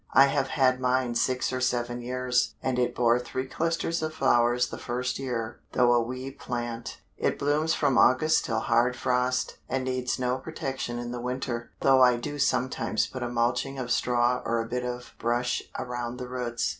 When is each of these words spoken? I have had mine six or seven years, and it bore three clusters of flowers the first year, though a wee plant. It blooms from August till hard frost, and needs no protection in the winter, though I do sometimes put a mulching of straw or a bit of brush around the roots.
I 0.15 0.25
have 0.29 0.47
had 0.47 0.79
mine 0.79 1.13
six 1.13 1.53
or 1.53 1.61
seven 1.61 2.01
years, 2.01 2.55
and 2.63 2.79
it 2.79 2.95
bore 2.95 3.19
three 3.19 3.45
clusters 3.47 4.01
of 4.01 4.15
flowers 4.15 4.69
the 4.69 4.79
first 4.79 5.19
year, 5.19 5.59
though 5.73 5.93
a 5.93 6.01
wee 6.01 6.31
plant. 6.31 6.99
It 7.17 7.37
blooms 7.37 7.75
from 7.75 7.99
August 7.99 8.45
till 8.45 8.61
hard 8.61 8.95
frost, 8.95 9.57
and 9.69 9.83
needs 9.85 10.17
no 10.17 10.39
protection 10.39 10.97
in 10.97 11.11
the 11.11 11.21
winter, 11.21 11.69
though 11.81 12.01
I 12.01 12.17
do 12.17 12.39
sometimes 12.39 13.05
put 13.05 13.21
a 13.21 13.29
mulching 13.29 13.77
of 13.77 13.91
straw 13.91 14.41
or 14.43 14.59
a 14.59 14.65
bit 14.67 14.83
of 14.83 15.13
brush 15.19 15.61
around 15.77 16.17
the 16.17 16.27
roots. 16.27 16.69